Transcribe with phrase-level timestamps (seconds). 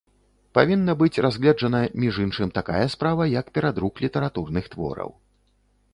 [0.57, 5.09] Павінна быць разгледжана, між іншым, такая справа, як перадрук літаратурных твораў.